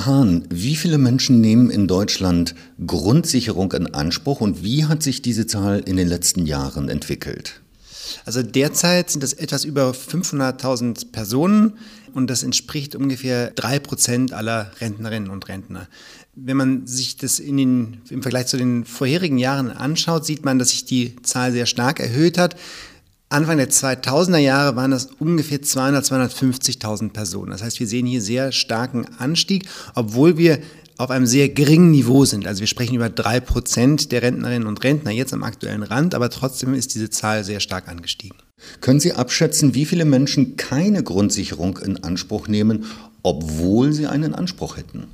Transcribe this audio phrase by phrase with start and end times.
[0.00, 2.54] Herr Hahn, wie viele Menschen nehmen in Deutschland
[2.86, 7.60] Grundsicherung in Anspruch und wie hat sich diese Zahl in den letzten Jahren entwickelt?
[8.24, 11.74] Also derzeit sind es etwas über 500.000 Personen
[12.14, 15.86] und das entspricht ungefähr drei Prozent aller Rentnerinnen und Rentner.
[16.34, 20.58] Wenn man sich das in den, im Vergleich zu den vorherigen Jahren anschaut, sieht man,
[20.58, 22.56] dass sich die Zahl sehr stark erhöht hat.
[23.32, 27.52] Anfang der 2000er Jahre waren das ungefähr 200, 250.000 Personen.
[27.52, 30.58] Das heißt, wir sehen hier sehr starken Anstieg, obwohl wir
[30.98, 32.48] auf einem sehr geringen Niveau sind.
[32.48, 36.28] Also wir sprechen über drei Prozent der Rentnerinnen und Rentner jetzt am aktuellen Rand, aber
[36.28, 38.36] trotzdem ist diese Zahl sehr stark angestiegen.
[38.80, 42.84] Können Sie abschätzen, wie viele Menschen keine Grundsicherung in Anspruch nehmen,
[43.22, 45.06] obwohl sie einen Anspruch hätten?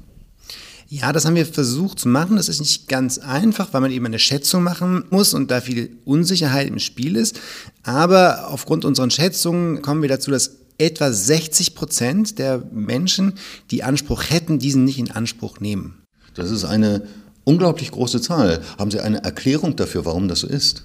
[0.89, 2.37] Ja, das haben wir versucht zu machen.
[2.37, 5.97] Das ist nicht ganz einfach, weil man eben eine Schätzung machen muss und da viel
[6.05, 7.41] Unsicherheit im Spiel ist.
[7.87, 13.35] Aber aufgrund unserer Schätzungen kommen wir dazu, dass etwa 60 Prozent der Menschen,
[13.71, 16.03] die Anspruch hätten, diesen nicht in Anspruch nehmen.
[16.35, 17.07] Das ist eine
[17.45, 18.61] unglaublich große Zahl.
[18.77, 20.83] Haben Sie eine Erklärung dafür, warum das so ist?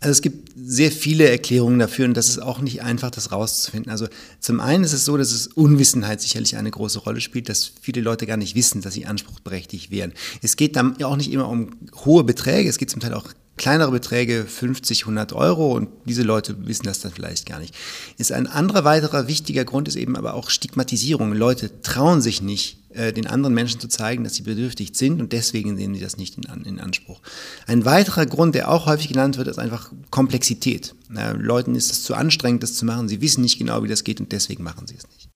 [0.00, 3.90] Also es gibt sehr viele Erklärungen dafür und das ist auch nicht einfach, das rauszufinden.
[3.90, 4.06] Also
[4.38, 8.02] zum einen ist es so, dass es Unwissenheit sicherlich eine große Rolle spielt, dass viele
[8.02, 10.12] Leute gar nicht wissen, dass sie anspruchsberechtigt wären.
[10.42, 11.70] Es geht dann auch nicht immer um
[12.04, 16.66] hohe Beträge, es geht zum Teil auch kleinere Beträge, 50, 100 Euro und diese Leute
[16.66, 17.74] wissen das dann vielleicht gar nicht.
[18.18, 21.32] Ist ein anderer weiterer wichtiger Grund ist eben aber auch Stigmatisierung.
[21.32, 25.32] Leute trauen sich nicht, äh, den anderen Menschen zu zeigen, dass sie bedürftig sind und
[25.32, 27.20] deswegen nehmen sie das nicht in, Anspruch.
[27.66, 30.94] Ein weiterer Grund, der auch häufig genannt wird, ist einfach Komplexität.
[31.14, 33.08] Äh, Leuten ist es zu anstrengend, das zu machen.
[33.08, 35.28] Sie wissen nicht genau, wie das geht und deswegen machen sie es nicht.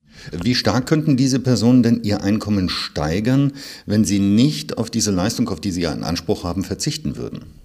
[0.43, 3.53] Wie stark könnten diese Personen denn ihr Einkommen steigern,
[3.87, 7.60] wenn sie nicht auf diese Leistung, auf die sie einen Anspruch haben, verzichten würden?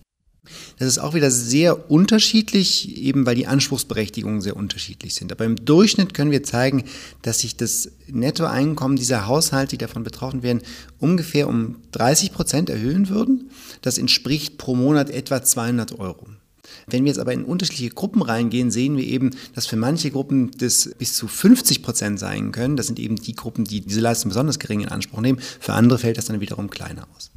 [0.78, 5.32] Das ist auch wieder sehr unterschiedlich, eben weil die Anspruchsberechtigungen sehr unterschiedlich sind.
[5.32, 6.84] Aber im Durchschnitt können wir zeigen,
[7.22, 10.62] dass sich das Nettoeinkommen dieser Haushalte, die davon betroffen werden,
[11.00, 13.50] ungefähr um 30 Prozent erhöhen würden.
[13.82, 16.28] Das entspricht pro Monat etwa 200 Euro.
[16.88, 20.52] Wenn wir jetzt aber in unterschiedliche Gruppen reingehen, sehen wir eben, dass für manche Gruppen
[20.58, 22.78] das bis zu 50 Prozent sein können.
[22.78, 25.40] Das sind eben die Gruppen, die diese Leistung besonders gering in Anspruch nehmen.
[25.60, 27.32] Für andere fällt das dann wiederum kleiner aus.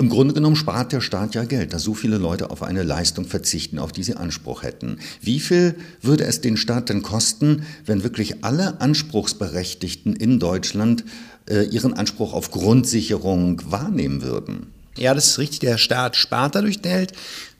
[0.00, 3.24] Im Grunde genommen spart der Staat ja Geld, da so viele Leute auf eine Leistung
[3.24, 5.00] verzichten, auf die sie Anspruch hätten.
[5.20, 11.04] Wie viel würde es den Staat denn kosten, wenn wirklich alle Anspruchsberechtigten in Deutschland
[11.50, 14.68] äh, ihren Anspruch auf Grundsicherung wahrnehmen würden?
[14.96, 15.60] Ja, das ist richtig.
[15.60, 17.12] Der Staat spart dadurch Geld.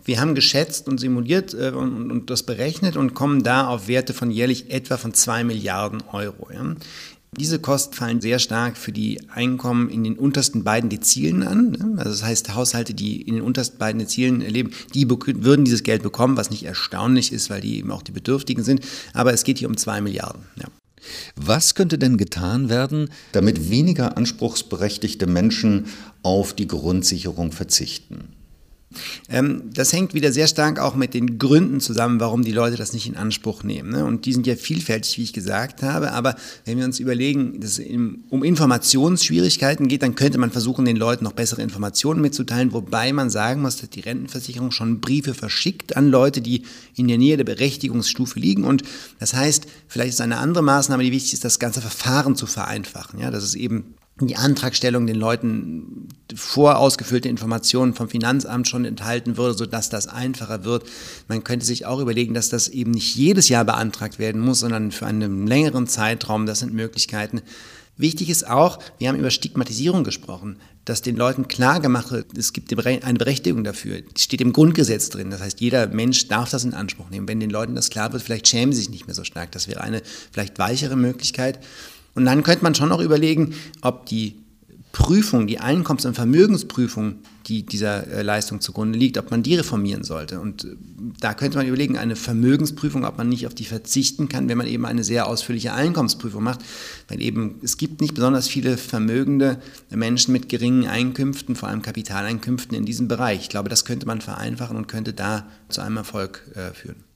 [0.04, 4.15] Wir haben geschätzt und simuliert äh, und, und, das berechnet und kommen da auf Werte
[4.15, 6.48] von jährlich etwa von 2 Milliarden Euro.
[6.53, 6.77] Ja.
[7.37, 11.71] Diese Kosten fallen sehr stark für die Einkommen in den untersten beiden Dezilen an.
[11.72, 11.94] Ne?
[11.99, 16.03] Also das heißt, Haushalte, die in den untersten beiden Dezilen leben, die würden dieses Geld
[16.03, 18.81] bekommen, was nicht erstaunlich ist, weil die eben auch die Bedürftigen sind.
[19.12, 20.43] Aber es geht hier um zwei Milliarden.
[20.56, 20.66] Ja.
[21.37, 25.87] Was könnte denn getan werden, damit weniger anspruchsberechtigte Menschen
[26.22, 28.38] auf die Grundsicherung verzichten?
[29.28, 32.93] Ähm, das hängt wieder sehr stark auch mit den Gründen zusammen, warum die Leute das
[32.93, 33.91] nicht in Anspruch nehmen.
[33.91, 34.04] Ne?
[34.04, 36.12] Und die sind ja vielfältig, wie ich gesagt habe.
[36.12, 37.87] Aber wenn wir uns überlegen, dass es
[38.31, 42.72] um Informationsschwierigkeiten geht, dann könnte man versuchen, den Leuten noch bessere Informationen mitzuteilen.
[42.72, 46.62] Wobei man sagen muss, dass die Rentenversicherung schon Briefe verschickt an Leute, die
[46.97, 48.65] in der Nähe der Berechtigungsstufe liegen.
[48.65, 48.82] Und
[49.19, 53.21] das heißt, vielleicht ist eine andere Maßnahme, die wichtig ist, das ganze Verfahren zu vereinfachen.
[53.21, 53.94] Ja, dass es eben
[54.26, 60.84] die Antragstellung den Leuten vorausgefüllte Informationen vom Finanzamt schon enthalten würde, sodass das einfacher wird.
[61.28, 64.90] Man könnte sich auch überlegen, dass das eben nicht jedes Jahr beantragt werden muss, sondern
[64.90, 66.46] für einen längeren Zeitraum.
[66.46, 67.42] Das sind Möglichkeiten.
[67.96, 72.52] Wichtig ist auch, wir haben über Stigmatisierung gesprochen, dass den Leuten klar gemacht wird, es
[72.52, 74.00] gibt eine Berechtigung dafür.
[74.00, 75.30] Die steht im Grundgesetz drin.
[75.30, 77.26] Das heißt, jeder Mensch darf das in Anspruch nehmen.
[77.26, 79.50] Wenn den Leuten das klar wird, vielleicht schämen sie sich nicht mehr so stark.
[79.52, 81.58] Das wäre eine vielleicht weichere Möglichkeit.
[82.18, 84.34] Und dann könnte man schon noch überlegen, ob die
[84.90, 90.02] Prüfung, die Einkommens- und Vermögensprüfung, die dieser äh, Leistung zugrunde liegt, ob man die reformieren
[90.02, 90.40] sollte.
[90.40, 90.68] Und äh,
[91.20, 94.66] da könnte man überlegen, eine Vermögensprüfung, ob man nicht auf die verzichten kann, wenn man
[94.66, 96.58] eben eine sehr ausführliche Einkommensprüfung macht.
[97.06, 102.76] Weil eben es gibt nicht besonders viele vermögende Menschen mit geringen Einkünften, vor allem Kapitaleinkünften
[102.76, 103.42] in diesem Bereich.
[103.42, 107.08] Ich glaube, das könnte man vereinfachen und könnte da zu einem Erfolg äh, führen.